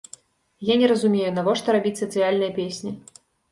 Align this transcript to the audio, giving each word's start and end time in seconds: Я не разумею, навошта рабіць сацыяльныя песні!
Я 0.69 0.77
не 0.83 0.87
разумею, 0.91 1.27
навошта 1.35 1.77
рабіць 1.77 1.93
сацыяльныя 2.01 2.51
песні! 2.59 2.97